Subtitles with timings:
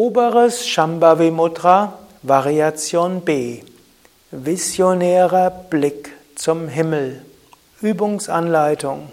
[0.00, 3.60] Oberes Shambhavi Mudra, Variation B.
[4.30, 7.22] Visionärer Blick zum Himmel.
[7.82, 9.12] Übungsanleitung.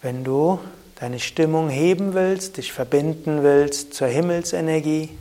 [0.00, 0.60] Wenn du
[1.00, 5.18] deine Stimmung heben willst, dich verbinden willst zur Himmelsenergie,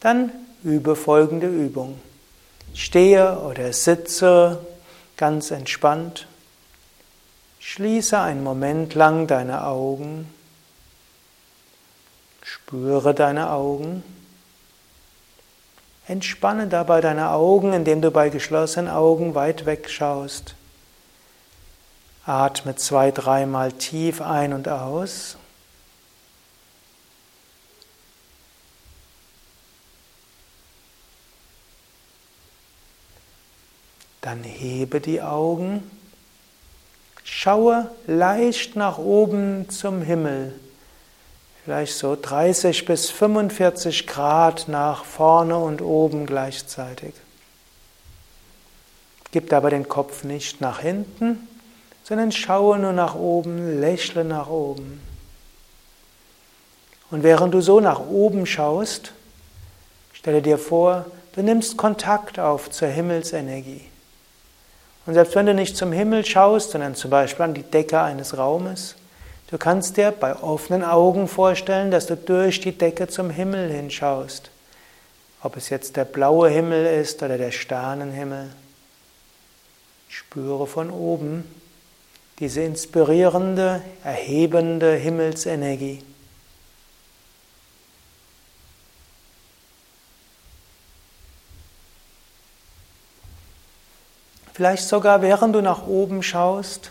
[0.00, 0.32] dann
[0.62, 1.98] übe folgende Übung.
[2.74, 4.60] Stehe oder sitze
[5.16, 6.26] ganz entspannt.
[7.58, 10.28] Schließe einen Moment lang deine Augen.
[12.52, 14.02] Spüre deine Augen.
[16.06, 20.54] Entspanne dabei deine Augen, indem du bei geschlossenen Augen weit weg schaust.
[22.26, 25.38] Atme zwei, dreimal tief ein und aus.
[34.20, 35.90] Dann hebe die Augen.
[37.24, 40.52] Schaue leicht nach oben zum Himmel
[41.64, 47.14] vielleicht so 30 bis 45 Grad nach vorne und oben gleichzeitig.
[49.30, 51.48] Gib aber den Kopf nicht nach hinten,
[52.04, 55.00] sondern schaue nur nach oben, lächle nach oben.
[57.10, 59.12] Und während du so nach oben schaust,
[60.12, 63.82] stelle dir vor, du nimmst Kontakt auf zur Himmelsenergie.
[65.06, 68.36] Und selbst wenn du nicht zum Himmel schaust, sondern zum Beispiel an die Decke eines
[68.36, 68.96] Raumes,
[69.52, 74.50] Du kannst dir bei offenen Augen vorstellen, dass du durch die Decke zum Himmel hinschaust.
[75.42, 78.48] Ob es jetzt der blaue Himmel ist oder der Sternenhimmel.
[80.08, 81.44] Spüre von oben
[82.38, 86.02] diese inspirierende, erhebende Himmelsenergie.
[94.54, 96.90] Vielleicht sogar während du nach oben schaust,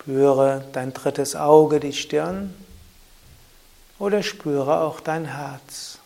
[0.00, 2.54] Spüre dein drittes Auge, die Stirn
[3.98, 5.98] oder spüre auch dein Herz.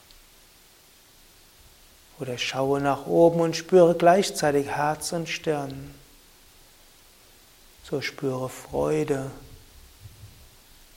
[2.19, 5.95] Oder schaue nach oben und spüre gleichzeitig Herz und Stirn.
[7.85, 9.31] So spüre Freude.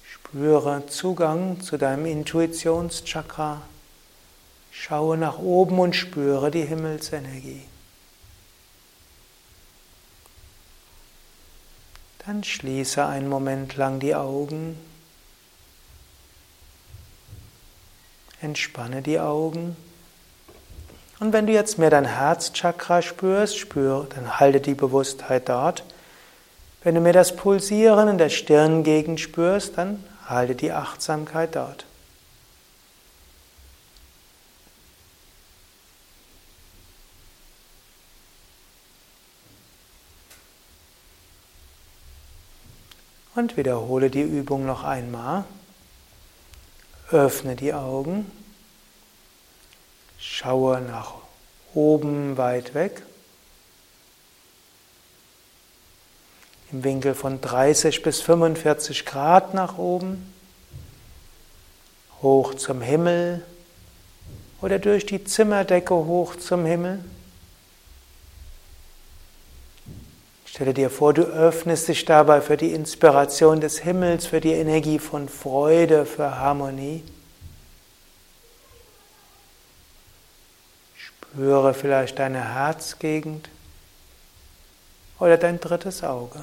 [0.04, 3.62] Spüre Zugang zu deinem Intuitionschakra.
[4.72, 7.62] Schaue nach oben und spüre die Himmelsenergie.
[12.28, 14.78] Dann schließe einen Moment lang die Augen.
[18.42, 19.78] Entspanne die Augen.
[21.22, 25.86] Und wenn du jetzt mehr dein Herzchakra spürst, spür, dann halte die Bewusstheit dort.
[26.84, 31.87] Wenn du mehr das Pulsieren in der Stirngegend spürst, dann halte die Achtsamkeit dort.
[43.38, 45.44] Und wiederhole die Übung noch einmal.
[47.12, 48.26] Öffne die Augen.
[50.18, 51.14] Schaue nach
[51.76, 53.04] oben weit weg.
[56.72, 60.34] Im Winkel von 30 bis 45 Grad nach oben.
[62.24, 63.46] Hoch zum Himmel
[64.62, 67.06] oder durch die Zimmerdecke hoch zum Himmel.
[70.58, 74.98] Stelle dir vor, du öffnest dich dabei für die Inspiration des Himmels, für die Energie
[74.98, 77.04] von Freude, für Harmonie.
[80.96, 83.48] Spüre vielleicht deine Herzgegend
[85.20, 86.40] oder dein drittes Auge.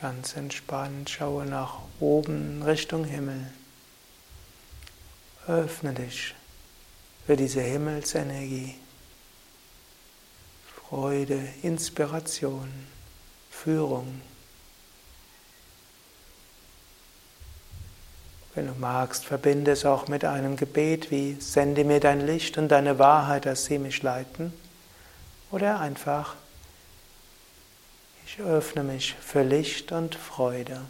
[0.00, 3.52] Ganz entspannt schaue nach oben Richtung Himmel.
[5.46, 6.34] Öffne dich
[7.26, 8.76] für diese Himmelsenergie.
[10.88, 12.68] Freude, Inspiration,
[13.50, 14.22] Führung.
[18.54, 22.68] Wenn du magst, verbinde es auch mit einem Gebet wie Sende mir dein Licht und
[22.68, 24.52] deine Wahrheit, dass sie mich leiten.
[25.50, 26.36] Oder einfach
[28.32, 30.82] ich öffne mich für Licht und Freude.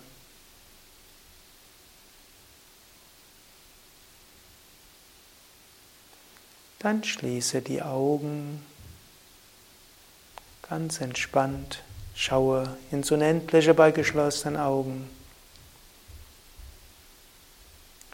[6.81, 8.65] Dann schließe die Augen
[10.69, 11.83] ganz entspannt,
[12.15, 15.09] schaue ins Unendliche bei geschlossenen Augen.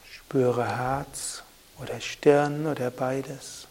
[0.08, 1.42] Spüre Herz
[1.80, 3.65] oder Stirn oder beides.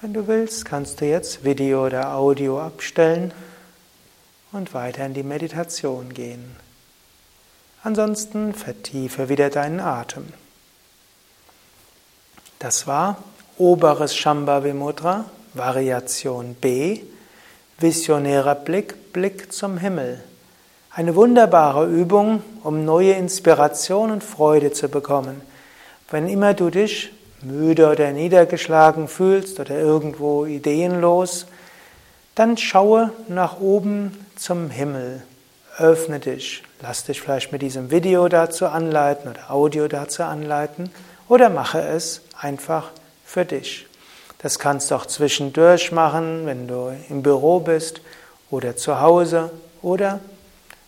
[0.00, 3.32] Wenn du willst, kannst du jetzt Video oder Audio abstellen
[4.52, 6.54] und weiter in die Meditation gehen.
[7.82, 10.26] Ansonsten vertiefe wieder deinen Atem.
[12.60, 13.24] Das war
[13.56, 15.24] oberes Shambhavi Mudra,
[15.54, 17.00] Variation B,
[17.80, 20.22] visionärer Blick, Blick zum Himmel.
[20.92, 25.40] Eine wunderbare Übung, um neue Inspiration und Freude zu bekommen.
[26.08, 27.10] Wenn immer du dich
[27.42, 31.46] müde oder niedergeschlagen fühlst oder irgendwo ideenlos,
[32.34, 35.22] dann schaue nach oben zum Himmel.
[35.78, 36.62] Öffne dich.
[36.80, 40.90] Lass dich vielleicht mit diesem Video dazu anleiten oder Audio dazu anleiten
[41.28, 42.90] oder mache es einfach
[43.24, 43.86] für dich.
[44.38, 48.00] Das kannst du auch zwischendurch machen, wenn du im Büro bist
[48.50, 49.50] oder zu Hause
[49.82, 50.20] oder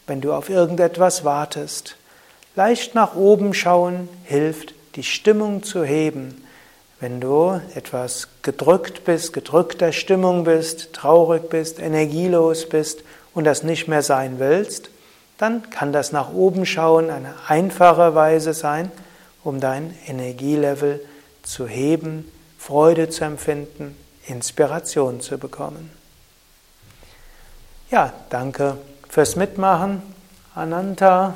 [0.07, 1.97] wenn du auf irgendetwas wartest.
[2.57, 6.43] Leicht nach oben schauen hilft, die Stimmung zu heben.
[7.01, 13.03] Wenn du etwas gedrückt bist, gedrückter Stimmung bist, traurig bist, energielos bist
[13.35, 14.91] und das nicht mehr sein willst,
[15.39, 18.93] dann kann das nach oben schauen eine einfache Weise sein,
[19.43, 21.01] um dein Energielevel
[21.43, 23.97] zu heben, Freude zu empfinden,
[24.27, 25.91] Inspiration zu bekommen.
[27.91, 28.77] Ja, danke
[29.09, 30.03] fürs Mitmachen.
[30.55, 31.35] Ananta,